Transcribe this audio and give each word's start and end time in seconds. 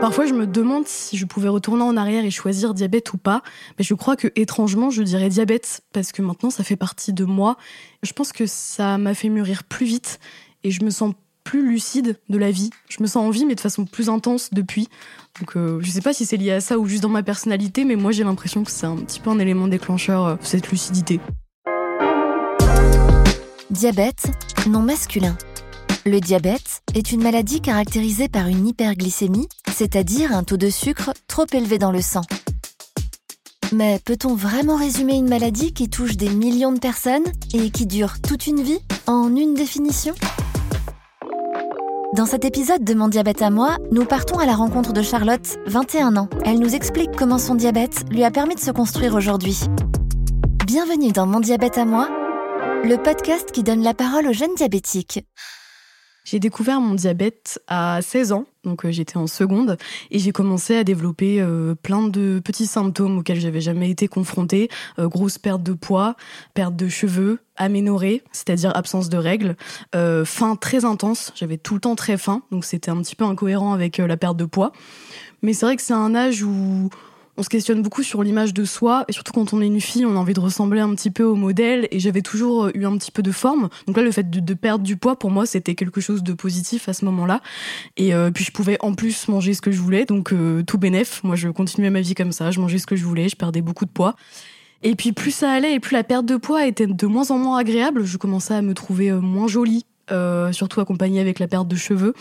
Parfois, 0.00 0.26
je 0.26 0.32
me 0.32 0.46
demande 0.46 0.86
si 0.86 1.16
je 1.16 1.26
pouvais 1.26 1.48
retourner 1.48 1.82
en 1.82 1.96
arrière 1.96 2.24
et 2.24 2.30
choisir 2.30 2.72
diabète 2.72 3.12
ou 3.12 3.18
pas. 3.18 3.42
Mais 3.78 3.84
je 3.84 3.94
crois 3.94 4.14
que, 4.14 4.28
étrangement, 4.36 4.90
je 4.90 5.02
dirais 5.02 5.28
diabète 5.28 5.82
parce 5.92 6.12
que 6.12 6.22
maintenant, 6.22 6.50
ça 6.50 6.62
fait 6.62 6.76
partie 6.76 7.12
de 7.12 7.24
moi. 7.24 7.56
Je 8.04 8.12
pense 8.12 8.32
que 8.32 8.46
ça 8.46 8.96
m'a 8.96 9.14
fait 9.14 9.28
mûrir 9.28 9.64
plus 9.64 9.86
vite 9.86 10.20
et 10.62 10.70
je 10.70 10.84
me 10.84 10.90
sens 10.90 11.14
plus 11.42 11.68
lucide 11.68 12.16
de 12.28 12.38
la 12.38 12.52
vie. 12.52 12.70
Je 12.88 13.02
me 13.02 13.08
sens 13.08 13.26
en 13.26 13.30
vie, 13.30 13.44
mais 13.44 13.56
de 13.56 13.60
façon 13.60 13.86
plus 13.86 14.08
intense 14.08 14.50
depuis. 14.52 14.88
Donc, 15.40 15.56
euh, 15.56 15.80
je 15.82 15.90
sais 15.90 16.00
pas 16.00 16.12
si 16.12 16.26
c'est 16.26 16.36
lié 16.36 16.52
à 16.52 16.60
ça 16.60 16.78
ou 16.78 16.86
juste 16.86 17.02
dans 17.02 17.08
ma 17.08 17.24
personnalité, 17.24 17.84
mais 17.84 17.96
moi, 17.96 18.12
j'ai 18.12 18.22
l'impression 18.22 18.62
que 18.62 18.70
c'est 18.70 18.86
un 18.86 18.96
petit 18.96 19.18
peu 19.18 19.30
un 19.30 19.38
élément 19.40 19.66
déclencheur, 19.66 20.26
euh, 20.26 20.36
cette 20.42 20.70
lucidité. 20.70 21.18
Diabète, 23.70 24.30
non 24.68 24.80
masculin. 24.80 25.36
Le 26.08 26.20
diabète 26.20 26.80
est 26.94 27.12
une 27.12 27.22
maladie 27.22 27.60
caractérisée 27.60 28.30
par 28.30 28.46
une 28.46 28.66
hyperglycémie, 28.66 29.46
c'est-à-dire 29.70 30.34
un 30.34 30.42
taux 30.42 30.56
de 30.56 30.70
sucre 30.70 31.12
trop 31.26 31.44
élevé 31.52 31.76
dans 31.76 31.92
le 31.92 32.00
sang. 32.00 32.22
Mais 33.72 34.00
peut-on 34.06 34.34
vraiment 34.34 34.76
résumer 34.76 35.16
une 35.16 35.28
maladie 35.28 35.74
qui 35.74 35.90
touche 35.90 36.16
des 36.16 36.30
millions 36.30 36.72
de 36.72 36.78
personnes 36.78 37.26
et 37.52 37.68
qui 37.68 37.84
dure 37.84 38.22
toute 38.26 38.46
une 38.46 38.62
vie 38.62 38.78
en 39.06 39.36
une 39.36 39.52
définition? 39.52 40.14
Dans 42.16 42.24
cet 42.24 42.46
épisode 42.46 42.84
de 42.84 42.94
Mon 42.94 43.08
diabète 43.08 43.42
à 43.42 43.50
moi, 43.50 43.76
nous 43.92 44.06
partons 44.06 44.38
à 44.38 44.46
la 44.46 44.56
rencontre 44.56 44.94
de 44.94 45.02
Charlotte, 45.02 45.58
21 45.66 46.16
ans. 46.16 46.30
Elle 46.46 46.58
nous 46.58 46.74
explique 46.74 47.14
comment 47.18 47.36
son 47.36 47.54
diabète 47.54 48.04
lui 48.10 48.24
a 48.24 48.30
permis 48.30 48.54
de 48.54 48.60
se 48.60 48.70
construire 48.70 49.14
aujourd'hui. 49.14 49.60
Bienvenue 50.64 51.12
dans 51.12 51.26
Mon 51.26 51.40
diabète 51.40 51.76
à 51.76 51.84
moi, 51.84 52.08
le 52.82 52.96
podcast 52.96 53.52
qui 53.52 53.62
donne 53.62 53.82
la 53.82 53.92
parole 53.92 54.26
aux 54.26 54.32
jeunes 54.32 54.54
diabétiques. 54.56 55.22
J'ai 56.30 56.40
découvert 56.40 56.82
mon 56.82 56.94
diabète 56.94 57.58
à 57.68 58.00
16 58.02 58.32
ans, 58.32 58.44
donc 58.62 58.84
euh, 58.84 58.90
j'étais 58.90 59.16
en 59.16 59.26
seconde, 59.26 59.78
et 60.10 60.18
j'ai 60.18 60.30
commencé 60.30 60.76
à 60.76 60.84
développer 60.84 61.40
euh, 61.40 61.74
plein 61.74 62.06
de 62.06 62.38
petits 62.44 62.66
symptômes 62.66 63.16
auxquels 63.16 63.40
j'avais 63.40 63.62
jamais 63.62 63.88
été 63.88 64.08
confrontée. 64.08 64.68
Euh, 64.98 65.08
grosse 65.08 65.38
perte 65.38 65.62
de 65.62 65.72
poids, 65.72 66.16
perte 66.52 66.76
de 66.76 66.86
cheveux, 66.90 67.38
aménorrhée, 67.56 68.22
c'est-à-dire 68.30 68.76
absence 68.76 69.08
de 69.08 69.16
règles, 69.16 69.56
faim 70.26 70.54
très 70.54 70.84
intense, 70.84 71.32
j'avais 71.34 71.56
tout 71.56 71.72
le 71.72 71.80
temps 71.80 71.96
très 71.96 72.18
faim, 72.18 72.42
donc 72.52 72.66
c'était 72.66 72.90
un 72.90 73.00
petit 73.00 73.16
peu 73.16 73.24
incohérent 73.24 73.72
avec 73.72 73.96
la 73.96 74.16
perte 74.18 74.36
de 74.36 74.44
poids. 74.44 74.72
Mais 75.40 75.54
c'est 75.54 75.64
vrai 75.64 75.76
que 75.76 75.82
c'est 75.82 75.94
un 75.94 76.14
âge 76.14 76.42
où 76.42 76.90
on 77.38 77.42
se 77.44 77.48
questionne 77.48 77.82
beaucoup 77.82 78.02
sur 78.02 78.24
l'image 78.24 78.52
de 78.52 78.64
soi 78.64 79.04
et 79.06 79.12
surtout 79.12 79.32
quand 79.32 79.52
on 79.52 79.62
est 79.62 79.66
une 79.66 79.80
fille, 79.80 80.04
on 80.04 80.16
a 80.16 80.18
envie 80.18 80.34
de 80.34 80.40
ressembler 80.40 80.80
un 80.80 80.92
petit 80.94 81.10
peu 81.10 81.22
au 81.22 81.36
modèle 81.36 81.86
et 81.92 82.00
j'avais 82.00 82.20
toujours 82.20 82.64
euh, 82.64 82.70
eu 82.74 82.84
un 82.84 82.98
petit 82.98 83.12
peu 83.12 83.22
de 83.22 83.30
forme. 83.30 83.68
Donc 83.86 83.96
là, 83.96 84.02
le 84.02 84.10
fait 84.10 84.28
de, 84.28 84.54
perdre 84.54 84.84
du 84.84 84.96
poids 84.96 85.16
pour 85.16 85.30
moi, 85.30 85.46
c'était 85.46 85.76
quelque 85.76 86.00
chose 86.00 86.24
de 86.24 86.32
positif 86.32 86.88
à 86.88 86.92
ce 86.92 87.04
moment-là. 87.04 87.40
Et 87.96 88.12
euh, 88.12 88.32
puis 88.32 88.44
je 88.44 88.50
pouvais 88.50 88.76
en 88.80 88.92
plus 88.92 89.28
manger 89.28 89.54
ce 89.54 89.60
que 89.60 89.70
je 89.70 89.80
voulais, 89.80 90.04
donc 90.04 90.32
euh, 90.32 90.64
tout 90.64 90.78
bénef. 90.78 91.22
Moi, 91.22 91.36
je 91.36 91.48
continuais 91.48 91.90
ma 91.90 92.00
vie 92.00 92.14
comme 92.14 92.32
ça, 92.32 92.50
je 92.50 92.60
mangeais 92.60 92.78
ce 92.78 92.88
que 92.88 92.96
je 92.96 93.04
voulais, 93.04 93.28
je 93.28 93.36
perdais 93.36 93.62
beaucoup 93.62 93.84
de 93.84 93.90
poids. 93.90 94.16
Et 94.82 94.96
puis 94.96 95.12
plus 95.12 95.30
ça 95.30 95.52
allait 95.52 95.74
et 95.74 95.80
plus 95.80 95.94
la 95.94 96.02
perte 96.02 96.26
de 96.26 96.36
poids 96.36 96.66
était 96.66 96.88
de 96.88 97.06
moins 97.06 97.30
en 97.30 97.38
moins 97.38 97.58
agréable, 97.58 98.04
je 98.04 98.16
commençais 98.16 98.54
à 98.54 98.62
me 98.62 98.74
trouver 98.74 99.12
moins 99.12 99.46
jolie, 99.46 99.84
euh, 100.10 100.52
surtout 100.52 100.80
accompagnée 100.80 101.20
avec 101.20 101.38
la 101.38 101.48
perte 101.48 101.68
de 101.68 101.76
cheveux. 101.76 102.14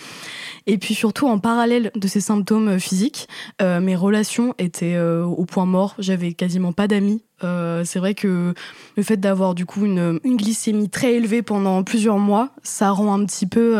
Et 0.65 0.77
puis 0.77 0.93
surtout 0.93 1.27
en 1.27 1.39
parallèle 1.39 1.91
de 1.95 2.07
ces 2.07 2.21
symptômes 2.21 2.69
euh, 2.69 2.79
physiques, 2.79 3.27
euh, 3.61 3.79
mes 3.79 3.95
relations 3.95 4.53
étaient 4.57 4.97
au 4.99 5.45
point 5.45 5.65
mort. 5.65 5.95
J'avais 5.99 6.33
quasiment 6.33 6.73
pas 6.73 6.87
d'amis. 6.87 7.23
c'est 7.41 7.99
vrai 7.99 8.13
que 8.13 8.53
le 8.95 9.03
fait 9.03 9.17
d'avoir 9.17 9.55
du 9.55 9.65
coup 9.65 9.85
une, 9.85 10.19
une, 10.23 10.37
glycémie 10.37 10.89
très 10.89 11.13
élevée 11.15 11.41
pendant 11.41 11.83
plusieurs 11.83 12.17
mois, 12.17 12.49
ça 12.63 12.91
rend 12.91 13.13
un 13.19 13.25
petit 13.25 13.45
peu 13.45 13.77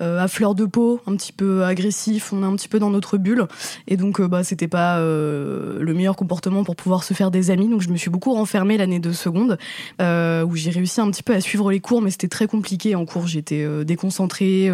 euh, 0.00 0.18
à 0.18 0.28
fleur 0.28 0.54
de 0.54 0.64
peau, 0.64 1.00
un 1.06 1.16
petit 1.16 1.32
peu 1.32 1.64
agressif, 1.64 2.32
on 2.32 2.42
est 2.42 2.46
un 2.46 2.54
petit 2.56 2.68
peu 2.68 2.78
dans 2.78 2.90
notre 2.90 3.16
bulle. 3.16 3.46
Et 3.88 3.96
donc, 3.96 4.20
euh, 4.20 4.28
bah, 4.28 4.44
c'était 4.44 4.68
pas 4.68 4.98
euh, 4.98 5.78
le 5.80 5.94
meilleur 5.94 6.16
comportement 6.16 6.64
pour 6.64 6.76
pouvoir 6.76 7.04
se 7.04 7.14
faire 7.14 7.30
des 7.30 7.50
amis. 7.50 7.68
Donc, 7.68 7.80
je 7.80 7.88
me 7.88 7.96
suis 7.96 8.10
beaucoup 8.10 8.32
renfermée 8.34 8.76
l'année 8.76 8.98
de 8.98 9.12
seconde, 9.12 9.58
où 10.00 10.56
j'ai 10.56 10.70
réussi 10.70 11.00
un 11.00 11.10
petit 11.10 11.22
peu 11.22 11.34
à 11.34 11.40
suivre 11.40 11.70
les 11.70 11.80
cours, 11.80 12.02
mais 12.02 12.10
c'était 12.10 12.28
très 12.28 12.46
compliqué. 12.46 12.94
En 12.94 13.04
cours, 13.06 13.26
j'étais 13.26 13.66
déconcentrée. 13.84 14.70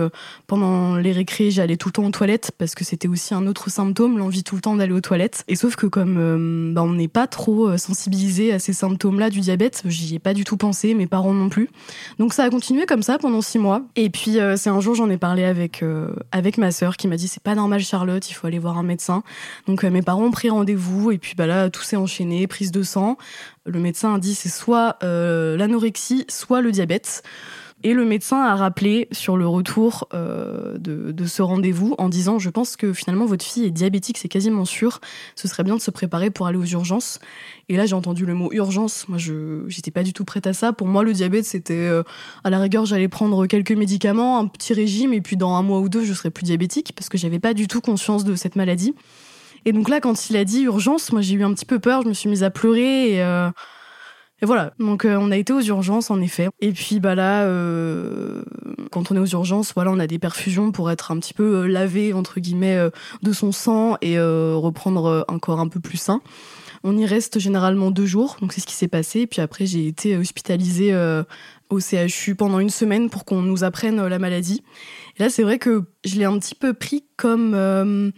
pendant 0.47 0.97
les 0.97 1.12
récrés, 1.12 1.50
j'allais 1.50 1.76
tout 1.76 1.88
le 1.88 1.92
temps 1.92 2.04
aux 2.04 2.10
toilettes 2.10 2.52
parce 2.58 2.74
que 2.74 2.84
c'était 2.84 3.08
aussi 3.08 3.34
un 3.34 3.47
autre 3.47 3.70
symptôme, 3.70 4.18
l'envie 4.18 4.42
tout 4.42 4.54
le 4.54 4.60
temps 4.60 4.76
d'aller 4.76 4.92
aux 4.92 5.00
toilettes. 5.00 5.44
Et 5.48 5.56
sauf 5.56 5.76
que 5.76 5.86
comme 5.86 6.74
bah, 6.74 6.82
on 6.82 6.92
n'est 6.92 7.08
pas 7.08 7.26
trop 7.26 7.76
sensibilisé 7.76 8.52
à 8.52 8.58
ces 8.58 8.72
symptômes-là 8.72 9.30
du 9.30 9.41
diabète, 9.41 9.82
j'y 9.86 10.14
ai 10.14 10.18
pas 10.18 10.34
du 10.34 10.44
tout 10.44 10.56
pensé, 10.56 10.94
mes 10.94 11.06
parents 11.06 11.34
non 11.34 11.48
plus. 11.48 11.68
Donc, 12.18 12.32
ça 12.32 12.44
a 12.44 12.50
continué 12.50 12.86
comme 12.86 13.02
ça 13.02 13.18
pendant 13.18 13.41
six 13.41 13.58
mois. 13.58 13.82
Et 13.97 14.10
puis, 14.10 14.38
c'est 14.56 14.70
un 14.70 14.80
jour, 14.80 14.94
j'en 14.94 15.10
ai 15.10 15.11
parlé 15.18 15.44
avec 15.44 15.82
euh, 15.82 16.14
avec 16.30 16.58
ma 16.58 16.70
sœur 16.70 16.96
qui 16.96 17.08
m'a 17.08 17.16
dit 17.16 17.28
c'est 17.28 17.42
pas 17.42 17.54
normal 17.54 17.80
Charlotte, 17.80 18.28
il 18.30 18.34
faut 18.34 18.46
aller 18.46 18.58
voir 18.58 18.78
un 18.78 18.82
médecin. 18.82 19.22
Donc 19.66 19.84
euh, 19.84 19.90
mes 19.90 20.02
parents 20.02 20.24
ont 20.24 20.30
pris 20.30 20.50
rendez-vous 20.50 21.10
et 21.10 21.18
puis 21.18 21.34
bah 21.36 21.46
là 21.46 21.70
tout 21.70 21.82
s'est 21.82 21.96
enchaîné, 21.96 22.46
prise 22.46 22.72
de 22.72 22.82
sang. 22.82 23.16
Le 23.66 23.78
médecin 23.78 24.14
a 24.14 24.18
dit 24.18 24.34
c'est 24.34 24.48
soit 24.48 24.96
euh, 25.02 25.56
l'anorexie, 25.56 26.24
soit 26.28 26.60
le 26.60 26.72
diabète. 26.72 27.22
Et 27.84 27.94
le 27.94 28.04
médecin 28.04 28.41
a 28.41 28.54
rappelé 28.54 29.09
sur 29.10 29.37
le 29.37 29.47
retour 29.47 30.06
euh, 30.15 30.76
de, 30.78 31.26
ce 31.26 31.43
rendez-vous 31.43 31.94
en 31.98 32.09
disant 32.09 32.38
Je 32.38 32.48
pense 32.48 32.76
que 32.76 32.93
finalement 32.93 33.26
votre 33.26 33.44
fille 33.44 33.65
est 33.65 33.70
diabétique, 33.70 34.19
c'est 34.19 34.28
quasiment 34.28 34.65
sûr. 34.65 35.00
Ce 35.34 35.48
serait 35.48 35.65
bien 35.65 35.75
de 35.75 35.81
se 35.81 35.91
préparer 35.91 36.31
pour 36.31 36.47
aller 36.47 36.59
aux 36.59 36.65
urgences. 36.65 37.19
Et 37.69 37.76
là, 37.76 37.87
j'ai 37.87 37.94
entendu 37.94 38.25
le 38.25 38.34
mot 38.34 38.50
urgence. 38.53 39.09
Moi, 39.09 39.19
je 39.19 39.65
j'étais 39.66 39.91
pas 39.91 40.04
du 40.04 40.12
tout 40.12 40.25
prête 40.25 40.47
à 40.47 40.53
ça. 40.53 40.72
Pour 40.72 40.87
moi, 40.87 41.03
le 41.03 41.12
diabète, 41.12 41.44
c'était 41.44 41.75
euh, 41.75 42.04
à 42.44 42.50
la 42.50 42.60
rigueur, 42.60 42.87
j'allais 42.87 43.09
prendre 43.09 43.47
quelques 43.47 43.72
médicaments, 43.72 44.38
un 44.38 44.47
petit 44.47 44.75
régime, 44.75 45.12
et 45.12 45.21
puis 45.21 45.37
dans 45.37 45.54
un 45.54 45.62
mois 45.62 45.81
ou 45.81 45.88
deux, 45.88 46.04
je 46.04 46.12
serais 46.12 46.31
plus 46.31 46.44
diabétique 46.44 46.92
parce 46.94 47.09
que 47.09 47.19
j'avais 47.19 47.41
pas 47.41 47.53
du 47.53 47.66
tout 47.66 47.81
conscience 47.81 48.25
de 48.25 48.37
cette 48.37 48.54
maladie. 48.54 48.94
Et 49.65 49.72
donc 49.72 49.88
là, 49.88 50.00
quand 50.00 50.31
il 50.31 50.37
a 50.37 50.44
dit 50.44 50.62
urgence, 50.62 51.12
moi, 51.12 51.21
j'ai 51.21 51.34
eu 51.34 51.44
un 51.44 51.53
petit 51.53 51.66
peu 51.66 51.81
peur. 51.81 52.03
Je 52.03 52.09
me 52.09 52.15
suis 52.15 52.28
mise 52.28 52.44
à 52.44 52.50
pleurer 52.50 53.15
et. 53.15 53.22
Euh, 53.22 53.50
et 54.42 54.47
voilà, 54.47 54.75
donc 54.80 55.04
euh, 55.04 55.16
on 55.20 55.30
a 55.30 55.36
été 55.36 55.53
aux 55.53 55.60
urgences 55.60 56.10
en 56.10 56.20
effet. 56.20 56.48
Et 56.60 56.72
puis 56.72 56.98
bah 56.98 57.14
là, 57.14 57.44
euh, 57.44 58.42
quand 58.91 59.12
on 59.12 59.14
est 59.14 59.20
aux 59.20 59.26
urgences, 59.26 59.72
voilà, 59.72 59.92
on 59.92 60.00
a 60.00 60.08
des 60.08 60.19
perfusions 60.19 60.72
pour 60.72 60.91
être 60.91 61.12
un 61.12 61.19
petit 61.20 61.32
peu 61.32 61.58
euh, 61.58 61.66
lavé 61.69 62.12
entre 62.12 62.41
guillemets 62.41 62.91
de 63.22 63.32
son 63.32 63.53
sang 63.53 63.97
et 64.03 64.19
reprendre 64.19 65.25
un 65.28 65.38
corps 65.38 65.60
un 65.60 65.69
peu 65.69 65.78
plus 65.78 65.97
sain. 65.97 66.20
On 66.82 66.97
y 66.97 67.06
reste 67.06 67.38
généralement 67.38 67.92
deux 67.92 68.06
jours, 68.06 68.36
donc 68.41 68.53
c'est 68.53 68.60
ce 68.60 68.66
qui 68.66 68.75
s'est 68.75 68.88
passé. 68.88 69.20
Et 69.20 69.26
puis 69.28 69.41
après, 69.41 69.66
j'ai 69.66 69.86
été 69.86 70.16
hospitalisée 70.16 70.92
au 71.70 71.78
CHU 71.78 72.34
pendant 72.34 72.59
une 72.59 72.70
semaine 72.70 73.10
pour 73.10 73.24
qu'on 73.24 73.42
nous 73.42 73.62
apprenne 73.62 74.04
la 74.04 74.19
maladie. 74.19 74.64
Et 75.16 75.22
là, 75.22 75.30
c'est 75.30 75.44
vrai 75.44 75.60
que 75.60 75.84
je 76.04 76.16
l'ai 76.16 76.24
un 76.24 76.36
petit 76.41 76.56
peu 76.56 76.74
pris 76.74 77.04
comme 77.16 78.12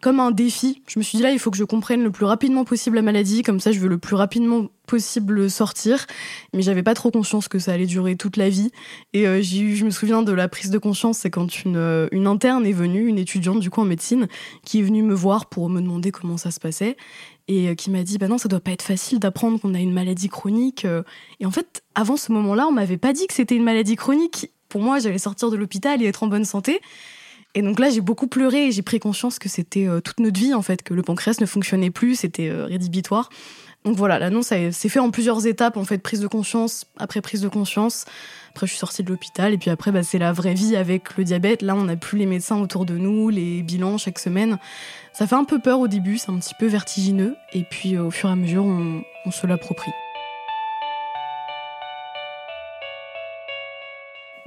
comme 0.00 0.20
un 0.20 0.30
défi. 0.30 0.82
Je 0.86 0.98
me 0.98 1.04
suis 1.04 1.16
dit 1.16 1.22
là, 1.22 1.32
il 1.32 1.38
faut 1.38 1.50
que 1.50 1.56
je 1.56 1.64
comprenne 1.64 2.02
le 2.02 2.10
plus 2.10 2.24
rapidement 2.24 2.64
possible 2.64 2.96
la 2.96 3.02
maladie, 3.02 3.42
comme 3.42 3.60
ça 3.60 3.72
je 3.72 3.80
veux 3.80 3.88
le 3.88 3.98
plus 3.98 4.16
rapidement 4.16 4.66
possible 4.86 5.50
sortir. 5.50 6.06
Mais 6.54 6.62
j'avais 6.62 6.82
pas 6.82 6.94
trop 6.94 7.10
conscience 7.10 7.48
que 7.48 7.58
ça 7.58 7.72
allait 7.72 7.86
durer 7.86 8.16
toute 8.16 8.36
la 8.36 8.48
vie. 8.48 8.70
Et 9.12 9.26
euh, 9.26 9.40
j'ai 9.42 9.74
je 9.74 9.84
me 9.84 9.90
souviens 9.90 10.22
de 10.22 10.32
la 10.32 10.48
prise 10.48 10.70
de 10.70 10.78
conscience, 10.78 11.18
c'est 11.18 11.30
quand 11.30 11.64
une, 11.64 11.76
euh, 11.76 12.08
une 12.12 12.26
interne 12.26 12.66
est 12.66 12.72
venue, 12.72 13.06
une 13.06 13.18
étudiante 13.18 13.60
du 13.60 13.70
coup 13.70 13.80
en 13.80 13.84
médecine, 13.84 14.28
qui 14.64 14.80
est 14.80 14.82
venue 14.82 15.02
me 15.02 15.14
voir 15.14 15.46
pour 15.46 15.68
me 15.68 15.80
demander 15.80 16.10
comment 16.10 16.36
ça 16.36 16.50
se 16.50 16.60
passait 16.60 16.96
et 17.48 17.68
euh, 17.68 17.74
qui 17.74 17.90
m'a 17.90 18.02
dit 18.02 18.18
bah 18.18 18.28
non 18.28 18.38
ça 18.38 18.48
doit 18.48 18.60
pas 18.60 18.72
être 18.72 18.82
facile 18.82 19.18
d'apprendre 19.18 19.60
qu'on 19.60 19.74
a 19.74 19.80
une 19.80 19.92
maladie 19.92 20.28
chronique 20.28 20.86
et 21.40 21.46
en 21.46 21.50
fait 21.50 21.82
avant 21.94 22.16
ce 22.18 22.30
moment-là 22.32 22.66
on 22.66 22.72
m'avait 22.72 22.98
pas 22.98 23.14
dit 23.14 23.26
que 23.26 23.32
c'était 23.32 23.56
une 23.56 23.64
maladie 23.64 23.96
chronique 23.96 24.52
pour 24.68 24.82
moi 24.82 24.98
j'allais 24.98 25.18
sortir 25.18 25.50
de 25.50 25.56
l'hôpital 25.56 26.02
et 26.02 26.06
être 26.06 26.22
en 26.22 26.26
bonne 26.26 26.44
santé 26.44 26.80
et 27.54 27.62
donc 27.62 27.78
là, 27.78 27.90
j'ai 27.90 28.00
beaucoup 28.00 28.26
pleuré 28.26 28.66
et 28.66 28.72
j'ai 28.72 28.82
pris 28.82 29.00
conscience 29.00 29.38
que 29.38 29.48
c'était 29.48 29.86
euh, 29.86 30.00
toute 30.00 30.20
notre 30.20 30.38
vie, 30.38 30.54
en 30.54 30.62
fait, 30.62 30.82
que 30.82 30.94
le 30.94 31.02
pancréas 31.02 31.38
ne 31.40 31.46
fonctionnait 31.46 31.90
plus, 31.90 32.16
c'était 32.16 32.48
euh, 32.48 32.66
rédhibitoire. 32.66 33.30
Donc 33.84 33.96
voilà, 33.96 34.18
l'annonce 34.18 34.48
c'est 34.48 34.88
fait 34.88 34.98
en 34.98 35.10
plusieurs 35.10 35.46
étapes, 35.46 35.76
en 35.76 35.84
fait, 35.84 35.98
prise 35.98 36.20
de 36.20 36.26
conscience, 36.26 36.84
après 36.98 37.20
prise 37.20 37.40
de 37.40 37.48
conscience. 37.48 38.04
Après, 38.50 38.66
je 38.66 38.72
suis 38.72 38.78
sortie 38.78 39.04
de 39.04 39.08
l'hôpital 39.08 39.54
et 39.54 39.58
puis 39.58 39.70
après, 39.70 39.92
bah, 39.92 40.02
c'est 40.02 40.18
la 40.18 40.32
vraie 40.32 40.54
vie 40.54 40.74
avec 40.74 41.16
le 41.16 41.24
diabète. 41.24 41.62
Là, 41.62 41.76
on 41.76 41.84
n'a 41.84 41.96
plus 41.96 42.18
les 42.18 42.26
médecins 42.26 42.60
autour 42.60 42.84
de 42.84 42.98
nous, 42.98 43.28
les 43.28 43.62
bilans 43.62 43.96
chaque 43.96 44.18
semaine. 44.18 44.58
Ça 45.12 45.26
fait 45.26 45.36
un 45.36 45.44
peu 45.44 45.60
peur 45.60 45.78
au 45.78 45.86
début, 45.86 46.18
c'est 46.18 46.30
un 46.30 46.38
petit 46.38 46.54
peu 46.58 46.66
vertigineux. 46.66 47.36
Et 47.52 47.62
puis, 47.62 47.94
euh, 47.94 48.04
au 48.04 48.10
fur 48.10 48.28
et 48.28 48.32
à 48.32 48.36
mesure, 48.36 48.64
on 48.64 49.30
se 49.30 49.46
l'approprie. 49.46 49.92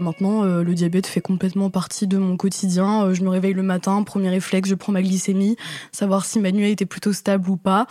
Maintenant, 0.01 0.43
euh, 0.43 0.63
le 0.63 0.73
diabète 0.73 1.05
fait 1.05 1.21
complètement 1.21 1.69
partie 1.69 2.07
de 2.07 2.17
mon 2.17 2.35
quotidien. 2.35 3.05
Euh, 3.05 3.13
je 3.13 3.21
me 3.21 3.29
réveille 3.29 3.53
le 3.53 3.61
matin, 3.61 4.01
premier 4.01 4.29
réflexe, 4.29 4.67
je 4.67 4.73
prends 4.73 4.91
ma 4.91 5.03
glycémie, 5.03 5.57
savoir 5.91 6.25
si 6.25 6.39
ma 6.39 6.51
nuit 6.51 6.71
été 6.71 6.87
plutôt 6.87 7.13
stable 7.13 7.47
ou 7.51 7.55
pas. 7.55 7.85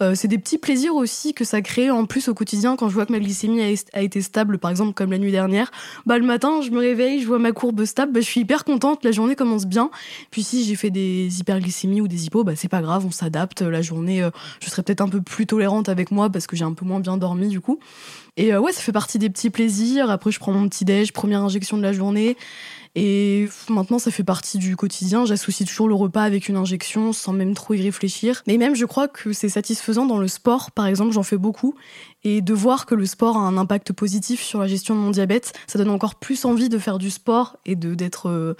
Euh, 0.00 0.14
c'est 0.14 0.28
des 0.28 0.38
petits 0.38 0.58
plaisirs 0.58 0.94
aussi 0.94 1.34
que 1.34 1.44
ça 1.44 1.62
crée 1.62 1.90
en 1.90 2.06
plus 2.06 2.28
au 2.28 2.34
quotidien 2.34 2.76
quand 2.76 2.88
je 2.88 2.94
vois 2.94 3.04
que 3.04 3.12
ma 3.12 3.18
glycémie 3.18 3.80
a, 3.92 4.00
été 4.00 4.22
stable, 4.22 4.58
par 4.58 4.70
exemple 4.70 4.92
comme 4.94 5.10
la 5.10 5.18
nuit 5.18 5.32
dernière. 5.32 5.72
Bah 6.06 6.18
le 6.18 6.24
matin, 6.24 6.60
je 6.62 6.70
me 6.70 6.78
réveille, 6.78 7.20
je 7.20 7.26
vois 7.26 7.40
ma 7.40 7.50
courbe 7.50 7.84
stable, 7.84 8.12
bah, 8.12 8.20
je 8.20 8.26
suis 8.26 8.42
hyper 8.42 8.64
contente, 8.64 9.02
la 9.02 9.10
journée 9.10 9.34
commence 9.34 9.66
bien. 9.66 9.90
Puis 10.30 10.44
si 10.44 10.64
j'ai 10.64 10.76
fait 10.76 10.90
des 10.90 11.40
hyperglycémies 11.40 12.00
ou 12.00 12.06
des 12.06 12.26
hypos, 12.26 12.44
bah 12.44 12.52
c'est 12.54 12.68
pas 12.68 12.80
grave, 12.80 13.04
on 13.04 13.10
s'adapte. 13.10 13.62
La 13.62 13.82
journée, 13.82 14.24
je 14.60 14.70
serai 14.70 14.84
peut-être 14.84 15.00
un 15.00 15.08
peu 15.08 15.20
plus 15.20 15.46
tolérante 15.46 15.88
avec 15.88 16.12
moi 16.12 16.30
parce 16.30 16.46
que 16.46 16.54
j'ai 16.54 16.64
un 16.64 16.74
peu 16.74 16.84
moins 16.84 17.00
bien 17.00 17.16
dormi 17.16 17.48
du 17.48 17.60
coup. 17.60 17.80
Et 18.38 18.54
ouais, 18.54 18.72
ça 18.72 18.82
fait 18.82 18.92
partie 18.92 19.18
des 19.18 19.30
petits 19.30 19.48
plaisirs. 19.48 20.10
Après, 20.10 20.30
je 20.30 20.38
prends 20.38 20.52
mon 20.52 20.68
petit 20.68 20.84
déj, 20.84 21.12
première 21.12 21.42
injection 21.56 21.76
de 21.78 21.82
la 21.82 21.92
journée. 21.92 22.36
Et 22.98 23.46
maintenant, 23.68 23.98
ça 23.98 24.10
fait 24.10 24.24
partie 24.24 24.56
du 24.56 24.74
quotidien. 24.74 25.26
J'associe 25.26 25.68
toujours 25.68 25.86
le 25.86 25.94
repas 25.94 26.22
avec 26.22 26.48
une 26.48 26.56
injection 26.56 27.12
sans 27.12 27.34
même 27.34 27.52
trop 27.52 27.74
y 27.74 27.82
réfléchir. 27.82 28.42
Mais 28.46 28.56
même, 28.56 28.74
je 28.74 28.86
crois 28.86 29.06
que 29.06 29.34
c'est 29.34 29.50
satisfaisant 29.50 30.06
dans 30.06 30.16
le 30.16 30.28
sport. 30.28 30.70
Par 30.70 30.86
exemple, 30.86 31.12
j'en 31.12 31.22
fais 31.22 31.36
beaucoup. 31.36 31.74
Et 32.24 32.40
de 32.40 32.54
voir 32.54 32.86
que 32.86 32.94
le 32.94 33.04
sport 33.04 33.36
a 33.36 33.40
un 33.40 33.58
impact 33.58 33.92
positif 33.92 34.42
sur 34.42 34.60
la 34.60 34.66
gestion 34.66 34.94
de 34.94 35.00
mon 35.00 35.10
diabète, 35.10 35.52
ça 35.66 35.78
donne 35.78 35.90
encore 35.90 36.14
plus 36.14 36.46
envie 36.46 36.70
de 36.70 36.78
faire 36.78 36.96
du 36.96 37.10
sport 37.10 37.58
et 37.66 37.76
d'être 37.76 38.30
euh, 38.30 38.54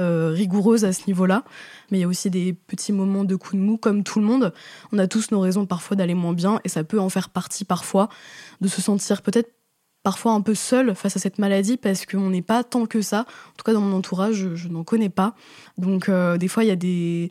euh, 0.00 0.30
rigoureuse 0.30 0.86
à 0.86 0.94
ce 0.94 1.02
niveau-là. 1.06 1.44
Mais 1.90 1.98
il 1.98 2.00
y 2.00 2.04
a 2.04 2.08
aussi 2.08 2.30
des 2.30 2.54
petits 2.54 2.92
moments 2.92 3.24
de 3.24 3.36
coup 3.36 3.56
de 3.56 3.60
mou, 3.60 3.76
comme 3.76 4.04
tout 4.04 4.20
le 4.20 4.24
monde. 4.24 4.54
On 4.90 4.98
a 4.98 5.06
tous 5.06 5.30
nos 5.32 5.40
raisons 5.40 5.66
parfois 5.66 5.98
d'aller 5.98 6.14
moins 6.14 6.32
bien, 6.32 6.60
et 6.64 6.70
ça 6.70 6.82
peut 6.82 6.98
en 6.98 7.10
faire 7.10 7.28
partie 7.28 7.66
parfois, 7.66 8.08
de 8.62 8.68
se 8.68 8.80
sentir 8.80 9.20
peut-être 9.20 9.50
parfois 10.02 10.32
un 10.32 10.40
peu 10.40 10.54
seul 10.54 10.94
face 10.94 11.16
à 11.16 11.20
cette 11.20 11.38
maladie 11.38 11.76
parce 11.76 12.06
qu'on 12.06 12.30
n'est 12.30 12.42
pas 12.42 12.64
tant 12.64 12.86
que 12.86 13.02
ça. 13.02 13.20
En 13.20 13.56
tout 13.56 13.64
cas, 13.64 13.72
dans 13.72 13.80
mon 13.80 13.96
entourage, 13.96 14.54
je, 14.54 14.68
n'en 14.68 14.84
connais 14.84 15.08
pas. 15.08 15.34
Donc, 15.78 16.08
euh, 16.08 16.38
des 16.38 16.48
fois, 16.48 16.64
il 16.64 16.68
y 16.68 16.72
a 16.72 16.76
des, 16.76 17.30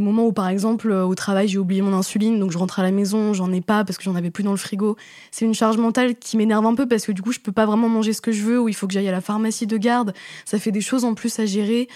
moments 0.00 0.26
où, 0.26 0.32
par 0.32 0.48
exemple, 0.48 0.90
au 0.90 1.14
travail, 1.14 1.48
j'ai 1.48 1.58
oublié 1.58 1.82
mon 1.82 1.92
insuline, 1.92 2.38
donc 2.38 2.50
je 2.50 2.58
rentre 2.58 2.80
à 2.80 2.82
la 2.82 2.90
maison, 2.90 3.32
j'en 3.32 3.52
ai 3.52 3.60
pas 3.60 3.84
parce 3.84 3.98
que 3.98 4.04
j'en 4.04 4.14
avais 4.14 4.30
plus 4.30 4.44
dans 4.44 4.50
le 4.50 4.56
frigo. 4.56 4.96
C'est 5.30 5.44
une 5.44 5.54
charge 5.54 5.78
mentale 5.78 6.16
qui 6.16 6.36
m'énerve 6.36 6.66
un 6.66 6.74
peu 6.74 6.86
parce 6.86 7.06
que 7.06 7.12
du 7.12 7.22
coup, 7.22 7.32
je 7.32 7.40
peux 7.40 7.52
pas 7.52 7.66
vraiment 7.66 7.88
manger 7.88 8.12
ce 8.12 8.20
que 8.20 8.32
je 8.32 8.42
veux, 8.42 8.60
ou 8.60 8.68
il 8.68 8.74
faut 8.74 8.86
que 8.86 8.92
j'aille 8.92 9.08
à 9.08 9.12
la 9.12 9.20
pharmacie 9.20 9.66
de 9.66 9.76
garde. 9.76 10.12
Ça 10.44 10.58
fait 10.58 10.72
des 10.72 10.80
choses 10.80 11.04
en 11.04 11.14
plus 11.14 11.38
à 11.38 11.46
gérer, 11.46 11.88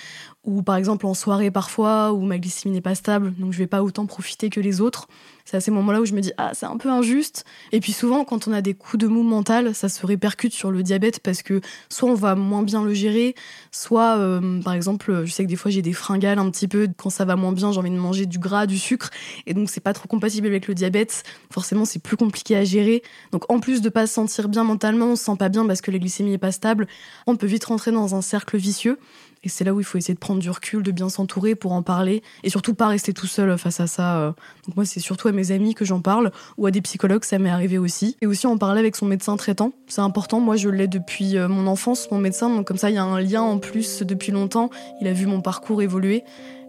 ou 0.44 0.62
par 0.62 0.76
exemple 0.76 1.06
en 1.06 1.14
soirée 1.14 1.50
parfois, 1.50 2.12
où 2.12 2.20
ma 2.20 2.38
glycémie 2.38 2.74
n'est 2.74 2.80
pas 2.80 2.94
stable, 2.94 3.34
donc 3.38 3.52
je 3.52 3.58
vais 3.58 3.66
pas 3.66 3.82
autant 3.82 4.06
profiter 4.06 4.50
que 4.50 4.60
les 4.60 4.80
autres. 4.80 5.08
C'est 5.46 5.58
à 5.58 5.60
ces 5.60 5.70
moments-là 5.70 6.00
où 6.00 6.06
je 6.06 6.14
me 6.14 6.20
dis 6.20 6.32
ah 6.38 6.52
c'est 6.54 6.66
un 6.66 6.76
peu 6.78 6.88
injuste. 6.88 7.44
Et 7.72 7.80
puis 7.80 7.92
souvent 7.92 8.24
quand 8.24 8.48
on 8.48 8.52
a 8.52 8.62
des 8.62 8.74
coups 8.74 8.98
de 8.98 9.06
mou 9.06 9.22
mental, 9.22 9.74
ça 9.74 9.88
se 9.88 10.06
répercute 10.06 10.52
sur 10.52 10.70
le 10.70 10.82
diabète 10.82 11.20
parce 11.20 11.42
que 11.42 11.60
soit 11.90 12.08
on 12.08 12.14
va 12.14 12.34
moins 12.34 12.62
bien 12.62 12.82
le 12.84 12.94
gérer, 12.94 13.34
soit 13.70 14.16
euh, 14.16 14.62
par 14.62 14.72
exemple 14.72 15.24
je 15.24 15.32
sais 15.32 15.44
que 15.44 15.48
des 15.48 15.56
fois 15.56 15.70
j'ai 15.70 15.82
des 15.82 15.92
fringales 15.92 16.38
un 16.38 16.50
petit 16.50 16.68
peu 16.68 16.88
quand 16.96 17.10
ça 17.10 17.24
va 17.24 17.36
moins 17.36 17.52
bien, 17.52 17.72
j'ai 17.72 17.78
envie 17.78 17.90
de 17.90 17.96
manger 17.96 18.26
du 18.26 18.38
gras, 18.38 18.66
du 18.66 18.78
sucre, 18.78 19.10
et 19.46 19.54
donc 19.54 19.70
c'est 19.70 19.80
pas 19.80 19.92
trop 19.92 20.08
compatible 20.08 20.46
avec 20.46 20.66
le 20.66 20.74
diabète. 20.74 21.24
Forcément 21.50 21.84
c'est 21.84 22.02
plus 22.02 22.16
compliqué 22.16 22.56
à 22.56 22.64
gérer. 22.64 23.02
Donc 23.32 23.50
en 23.50 23.60
plus 23.60 23.82
de 23.82 23.88
pas 23.88 24.06
se 24.06 24.14
sentir 24.14 24.48
bien 24.48 24.64
mentalement, 24.64 25.06
on 25.06 25.16
se 25.16 25.24
sent 25.24 25.36
pas 25.38 25.48
bien 25.50 25.66
parce 25.66 25.80
que 25.80 25.90
la 25.90 25.98
glycémie 25.98 26.32
est 26.32 26.38
pas 26.38 26.52
stable, 26.52 26.86
on 27.26 27.36
peut 27.36 27.46
vite 27.46 27.64
rentrer 27.64 27.92
dans 27.92 28.14
un 28.14 28.22
cercle 28.22 28.56
vicieux. 28.56 28.98
Et 29.44 29.48
c'est 29.48 29.64
là 29.64 29.72
où 29.74 29.80
il 29.80 29.84
faut 29.84 29.98
essayer 29.98 30.14
de 30.14 30.18
prendre 30.18 30.40
du 30.40 30.50
recul, 30.50 30.82
de 30.82 30.90
bien 30.90 31.08
s'entourer 31.08 31.54
pour 31.54 31.72
en 31.72 31.82
parler 31.82 32.22
et 32.42 32.50
surtout 32.50 32.74
pas 32.74 32.88
rester 32.88 33.12
tout 33.12 33.26
seul 33.26 33.56
face 33.58 33.78
à 33.80 33.86
ça. 33.86 34.18
Euh. 34.18 34.32
Donc 34.66 34.76
moi, 34.76 34.84
c'est 34.84 35.00
surtout 35.00 35.28
à 35.28 35.32
mes 35.32 35.52
amis 35.52 35.74
que 35.74 35.84
j'en 35.84 36.00
parle 36.00 36.32
ou 36.56 36.66
à 36.66 36.70
des 36.70 36.80
psychologues, 36.80 37.24
ça 37.24 37.38
m'est 37.38 37.50
arrivé 37.50 37.78
aussi. 37.78 38.16
Et 38.22 38.26
aussi 38.26 38.46
en 38.46 38.56
parler 38.56 38.80
avec 38.80 38.96
son 38.96 39.06
médecin 39.06 39.36
traitant, 39.36 39.72
c'est 39.86 40.00
important. 40.00 40.40
Moi, 40.40 40.56
je 40.56 40.68
l'ai 40.68 40.88
depuis 40.88 41.36
euh, 41.36 41.48
mon 41.48 41.66
enfance, 41.66 42.10
mon 42.10 42.18
médecin, 42.18 42.48
donc 42.48 42.66
comme 42.66 42.78
ça, 42.78 42.90
il 42.90 42.94
y 42.94 42.98
a 42.98 43.04
un 43.04 43.20
lien 43.20 43.42
en 43.42 43.58
plus 43.58 44.02
depuis 44.02 44.32
longtemps. 44.32 44.70
Il 45.00 45.06
a 45.06 45.12
vu 45.12 45.26
mon 45.26 45.40
parcours 45.40 45.82
évoluer. 45.82 46.24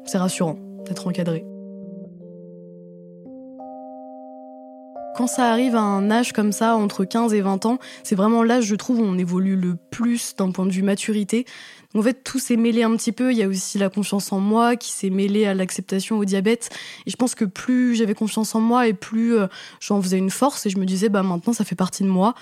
C'est 0.06 0.18
rassurant 0.18 0.60
d'être 0.86 1.08
encadré. 1.08 1.55
Quand 5.16 5.28
ça 5.28 5.50
arrive 5.50 5.78
à 5.78 5.82
un 5.82 6.12
âge 6.12 6.34
comme 6.34 6.52
ça, 6.52 6.76
entre 6.76 7.06
15 7.06 7.34
et 7.34 7.40
20 7.40 7.66
ans, 7.66 7.80
c'est 8.04 8.16
vraiment 8.16 8.44
l'âge, 8.44 8.66
je 8.66 8.76
trouve, 8.76 9.00
où 9.00 9.04
on 9.04 9.18
évolue 9.18 9.56
le 9.56 9.78
plus 9.90 10.36
d'un 10.36 10.52
point 10.52 10.66
de 10.66 10.72
vue 10.72 10.84
maturité. 10.84 11.46
En 11.96 12.02
fait, 12.02 12.22
tout 12.26 12.38
s'est 12.38 12.58
mêlé 12.58 12.84
un 12.84 12.94
petit 12.98 13.14
peu. 13.14 13.32
Il 13.32 13.38
y 13.38 13.44
a 13.44 13.48
aussi 13.48 13.78
la 13.78 13.90
confiance 13.90 14.34
en 14.34 14.42
moi 14.42 14.76
qui 14.76 14.92
s'est 14.92 15.10
mêlée 15.10 15.46
à 15.46 15.54
l'acceptation 15.54 16.18
au 16.18 16.26
diabète. 16.26 16.70
Et 17.06 17.12
je 17.12 17.16
pense 17.16 17.34
que 17.34 17.46
plus 17.46 17.96
j'avais 17.96 18.14
confiance 18.14 18.56
en 18.56 18.60
moi 18.60 18.88
et 18.88 18.94
plus 18.94 19.38
euh, 19.38 19.48
j'en 19.80 20.02
faisais 20.02 20.18
une 20.18 20.30
force 20.30 20.66
et 20.66 20.70
je 20.70 20.78
me 20.78 20.86
disais, 20.86 21.08
bah 21.08 21.24
maintenant, 21.24 21.54
ça 21.54 21.64
fait 21.64 21.76
partie 21.76 22.04
de 22.04 22.10
moi. 22.10 22.36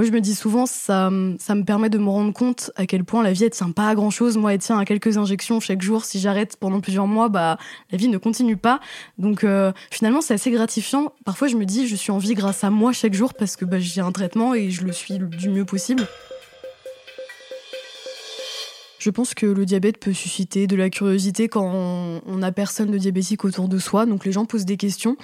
Moi, 0.00 0.06
je 0.06 0.12
me 0.12 0.22
dis 0.22 0.34
souvent, 0.34 0.64
ça, 0.64 1.10
ça 1.38 1.54
me 1.54 1.62
permet 1.62 1.90
de 1.90 1.98
me 1.98 2.08
rendre 2.08 2.32
compte 2.32 2.70
à 2.74 2.86
quel 2.86 3.04
point 3.04 3.22
la 3.22 3.34
vie, 3.34 3.44
elle 3.44 3.50
tient 3.50 3.70
pas 3.70 3.86
à 3.86 3.94
grand 3.94 4.08
chose. 4.08 4.38
Moi, 4.38 4.54
elle 4.54 4.58
tient 4.58 4.78
à 4.78 4.86
quelques 4.86 5.18
injections 5.18 5.60
chaque 5.60 5.82
jour. 5.82 6.06
Si 6.06 6.20
j'arrête 6.20 6.56
pendant 6.56 6.80
plusieurs 6.80 7.06
mois, 7.06 7.28
bah, 7.28 7.58
la 7.92 7.98
vie 7.98 8.08
ne 8.08 8.16
continue 8.16 8.56
pas. 8.56 8.80
Donc, 9.18 9.44
euh, 9.44 9.72
finalement, 9.90 10.22
c'est 10.22 10.32
assez 10.32 10.50
gratifiant. 10.50 11.12
Parfois, 11.26 11.48
je 11.48 11.56
me 11.56 11.66
dis, 11.66 11.86
je 11.86 11.94
suis 11.96 12.10
en 12.12 12.16
vie 12.16 12.32
grâce 12.32 12.64
à 12.64 12.70
moi 12.70 12.94
chaque 12.94 13.12
jour 13.12 13.34
parce 13.34 13.56
que 13.56 13.66
bah, 13.66 13.78
j'ai 13.78 14.00
un 14.00 14.10
traitement 14.10 14.54
et 14.54 14.70
je 14.70 14.86
le 14.86 14.92
suis 14.92 15.18
du 15.18 15.50
mieux 15.50 15.66
possible. 15.66 16.06
Je 18.98 19.10
pense 19.10 19.34
que 19.34 19.44
le 19.44 19.66
diabète 19.66 19.98
peut 19.98 20.14
susciter 20.14 20.66
de 20.66 20.76
la 20.76 20.88
curiosité 20.88 21.48
quand 21.48 22.20
on 22.26 22.36
n'a 22.36 22.52
personne 22.52 22.90
de 22.90 22.96
diabétique 22.96 23.44
autour 23.44 23.68
de 23.68 23.78
soi. 23.78 24.06
Donc 24.06 24.24
les 24.24 24.32
gens 24.32 24.46
posent 24.46 24.64
des 24.64 24.78
questions. 24.78 25.18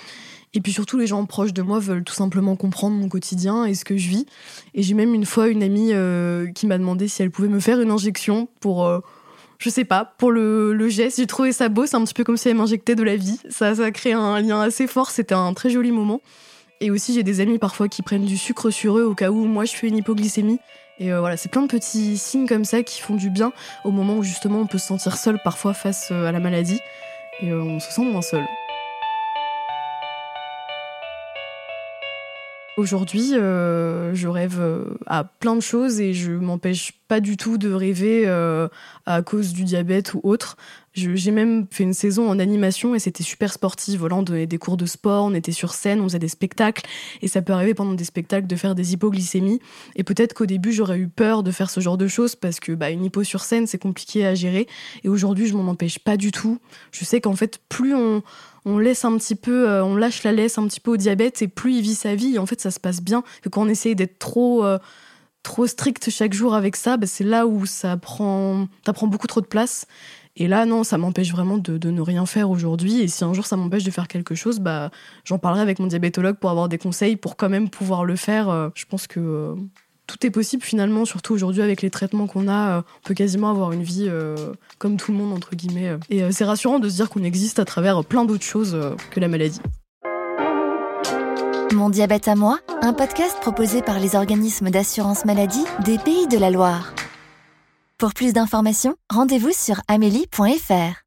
Et 0.56 0.60
puis 0.62 0.72
surtout, 0.72 0.96
les 0.96 1.06
gens 1.06 1.22
proches 1.26 1.52
de 1.52 1.60
moi 1.60 1.78
veulent 1.78 2.02
tout 2.02 2.14
simplement 2.14 2.56
comprendre 2.56 2.96
mon 2.96 3.10
quotidien 3.10 3.66
et 3.66 3.74
ce 3.74 3.84
que 3.84 3.98
je 3.98 4.08
vis. 4.08 4.26
Et 4.74 4.82
j'ai 4.82 4.94
même 4.94 5.12
une 5.12 5.26
fois 5.26 5.48
une 5.48 5.62
amie 5.62 5.90
euh, 5.92 6.50
qui 6.50 6.66
m'a 6.66 6.78
demandé 6.78 7.08
si 7.08 7.22
elle 7.22 7.30
pouvait 7.30 7.48
me 7.48 7.60
faire 7.60 7.78
une 7.78 7.90
injection 7.90 8.48
pour, 8.60 8.86
euh, 8.86 9.00
je 9.58 9.68
sais 9.68 9.84
pas, 9.84 10.14
pour 10.16 10.32
le, 10.32 10.88
geste. 10.88 11.18
J'ai 11.18 11.26
trouvé 11.26 11.52
ça 11.52 11.68
beau, 11.68 11.84
c'est 11.84 11.96
un 11.96 12.04
petit 12.04 12.14
peu 12.14 12.24
comme 12.24 12.38
si 12.38 12.48
elle 12.48 12.56
m'injectait 12.56 12.94
de 12.94 13.02
la 13.02 13.16
vie. 13.16 13.38
Ça, 13.50 13.74
ça 13.74 13.84
a 13.84 13.90
créé 13.90 14.14
un 14.14 14.40
lien 14.40 14.62
assez 14.62 14.86
fort, 14.86 15.10
c'était 15.10 15.34
un 15.34 15.52
très 15.52 15.68
joli 15.68 15.92
moment. 15.92 16.22
Et 16.80 16.90
aussi, 16.90 17.12
j'ai 17.12 17.22
des 17.22 17.40
amis 17.40 17.58
parfois 17.58 17.88
qui 17.88 18.00
prennent 18.00 18.24
du 18.24 18.38
sucre 18.38 18.70
sur 18.70 18.96
eux 18.98 19.04
au 19.04 19.14
cas 19.14 19.30
où 19.30 19.44
moi 19.44 19.66
je 19.66 19.74
fais 19.74 19.88
une 19.88 19.98
hypoglycémie. 19.98 20.58
Et 20.98 21.12
euh, 21.12 21.20
voilà, 21.20 21.36
c'est 21.36 21.50
plein 21.50 21.60
de 21.60 21.68
petits 21.68 22.16
signes 22.16 22.46
comme 22.46 22.64
ça 22.64 22.82
qui 22.82 23.02
font 23.02 23.14
du 23.14 23.28
bien 23.28 23.52
au 23.84 23.90
moment 23.90 24.16
où 24.16 24.22
justement 24.22 24.60
on 24.60 24.66
peut 24.66 24.78
se 24.78 24.86
sentir 24.86 25.18
seul 25.18 25.38
parfois 25.44 25.74
face 25.74 26.10
à 26.10 26.32
la 26.32 26.40
maladie. 26.40 26.80
Et 27.42 27.52
on 27.52 27.78
se 27.78 27.92
sent 27.92 28.04
moins 28.06 28.22
seul. 28.22 28.46
Aujourd'hui, 32.76 33.30
euh, 33.32 34.14
je 34.14 34.28
rêve 34.28 34.58
euh, 34.60 34.98
à 35.06 35.24
plein 35.24 35.56
de 35.56 35.60
choses 35.60 35.98
et 35.98 36.12
je 36.12 36.32
m'empêche 36.32 36.92
pas 37.08 37.20
du 37.20 37.36
tout 37.36 37.58
de 37.58 37.72
rêver 37.72 38.24
euh, 38.26 38.68
à 39.06 39.22
cause 39.22 39.52
du 39.52 39.64
diabète 39.64 40.14
ou 40.14 40.20
autre. 40.22 40.56
J'ai 40.94 41.30
même 41.30 41.66
fait 41.70 41.84
une 41.84 41.92
saison 41.92 42.28
en 42.28 42.38
animation 42.38 42.94
et 42.94 42.98
c'était 42.98 43.22
super 43.22 43.52
sportif. 43.52 43.98
Voilà, 43.98 44.16
on 44.16 44.22
donnait 44.22 44.46
des 44.46 44.56
cours 44.56 44.78
de 44.78 44.86
sport, 44.86 45.24
on 45.24 45.34
était 45.34 45.52
sur 45.52 45.74
scène, 45.74 46.00
on 46.00 46.04
faisait 46.04 46.18
des 46.18 46.28
spectacles 46.28 46.86
et 47.20 47.28
ça 47.28 47.42
peut 47.42 47.52
arriver 47.52 47.74
pendant 47.74 47.92
des 47.92 48.04
spectacles 48.04 48.46
de 48.46 48.56
faire 48.56 48.74
des 48.74 48.94
hypoglycémies. 48.94 49.60
Et 49.94 50.04
peut-être 50.04 50.32
qu'au 50.32 50.46
début 50.46 50.72
j'aurais 50.72 50.98
eu 50.98 51.08
peur 51.08 51.42
de 51.42 51.50
faire 51.50 51.68
ce 51.68 51.80
genre 51.80 51.98
de 51.98 52.08
choses 52.08 52.34
parce 52.34 52.60
que 52.60 52.72
bah, 52.72 52.90
une 52.90 53.04
hypo 53.04 53.24
sur 53.24 53.42
scène 53.42 53.66
c'est 53.66 53.78
compliqué 53.78 54.24
à 54.24 54.34
gérer. 54.34 54.66
Et 55.04 55.08
aujourd'hui 55.08 55.46
je 55.46 55.54
m'en 55.54 55.70
empêche 55.70 55.98
pas 55.98 56.16
du 56.16 56.32
tout. 56.32 56.58
Je 56.92 57.04
sais 57.04 57.20
qu'en 57.20 57.36
fait 57.36 57.60
plus 57.68 57.94
on 58.66 58.78
laisse 58.78 59.04
un 59.04 59.16
petit 59.16 59.36
peu, 59.36 59.68
euh, 59.68 59.84
on 59.84 59.94
lâche 59.94 60.24
la 60.24 60.32
laisse 60.32 60.58
un 60.58 60.66
petit 60.66 60.80
peu 60.80 60.90
au 60.90 60.96
diabète 60.96 61.40
et 61.40 61.48
plus 61.48 61.74
il 61.74 61.82
vit 61.82 61.94
sa 61.94 62.14
vie, 62.16 62.38
en 62.38 62.46
fait 62.46 62.60
ça 62.60 62.72
se 62.72 62.80
passe 62.80 63.00
bien. 63.00 63.22
Que 63.42 63.48
quand 63.48 63.62
on 63.62 63.68
essaye 63.68 63.94
d'être 63.94 64.18
trop, 64.18 64.64
euh, 64.64 64.78
trop 65.46 65.66
strict 65.66 66.10
chaque 66.10 66.34
jour 66.34 66.54
avec 66.54 66.76
ça, 66.76 66.96
bah, 66.96 67.06
c'est 67.06 67.24
là 67.24 67.46
où 67.46 67.66
ça 67.66 67.96
prend, 67.96 68.68
prend 68.84 69.06
beaucoup 69.06 69.26
trop 69.26 69.40
de 69.40 69.46
place. 69.46 69.86
Et 70.38 70.48
là, 70.48 70.66
non, 70.66 70.84
ça 70.84 70.98
m'empêche 70.98 71.30
vraiment 71.32 71.56
de, 71.56 71.90
ne 71.90 72.00
rien 72.00 72.26
faire 72.26 72.50
aujourd'hui. 72.50 73.00
Et 73.00 73.08
si 73.08 73.24
un 73.24 73.32
jour 73.32 73.46
ça 73.46 73.56
m'empêche 73.56 73.84
de 73.84 73.90
faire 73.90 74.08
quelque 74.08 74.34
chose, 74.34 74.58
bah, 74.58 74.90
j'en 75.24 75.38
parlerai 75.38 75.62
avec 75.62 75.78
mon 75.78 75.86
diabétologue 75.86 76.36
pour 76.36 76.50
avoir 76.50 76.68
des 76.68 76.78
conseils 76.78 77.16
pour 77.16 77.36
quand 77.36 77.48
même 77.48 77.70
pouvoir 77.70 78.04
le 78.04 78.16
faire. 78.16 78.50
Euh, 78.50 78.68
je 78.74 78.84
pense 78.84 79.06
que 79.06 79.56
tout 80.06 80.24
est 80.26 80.30
possible 80.30 80.62
finalement, 80.62 81.04
surtout 81.04 81.34
aujourd'hui 81.34 81.62
avec 81.62 81.82
les 81.82 81.90
traitements 81.90 82.26
qu'on 82.26 82.48
a, 82.48 82.78
euh, 82.78 82.82
on 83.04 83.08
peut 83.08 83.14
quasiment 83.14 83.50
avoir 83.50 83.72
une 83.72 83.82
vie 83.82 84.06
euh, 84.08 84.52
comme 84.78 84.96
tout 84.96 85.12
le 85.12 85.18
monde 85.18 85.32
entre 85.32 85.54
guillemets. 85.56 85.96
Et 86.10 86.22
euh, 86.22 86.30
c'est 86.32 86.44
rassurant 86.44 86.78
de 86.78 86.88
se 86.88 86.94
dire 86.94 87.08
qu'on 87.10 87.24
existe 87.24 87.58
à 87.58 87.64
travers 87.64 88.04
plein 88.04 88.24
d'autres 88.24 88.44
choses 88.44 88.78
que 89.10 89.20
la 89.20 89.28
maladie. 89.28 89.60
Mon 91.72 91.90
diabète 91.90 92.28
à 92.28 92.36
moi, 92.36 92.60
un 92.80 92.92
podcast 92.92 93.38
proposé 93.40 93.82
par 93.82 93.98
les 93.98 94.14
organismes 94.14 94.70
d'assurance 94.70 95.24
maladie 95.24 95.64
des 95.84 95.98
pays 95.98 96.28
de 96.28 96.38
la 96.38 96.50
Loire. 96.50 96.94
Pour 97.98 98.14
plus 98.14 98.32
d'informations, 98.32 98.94
rendez-vous 99.10 99.52
sur 99.52 99.80
amélie.fr. 99.88 101.05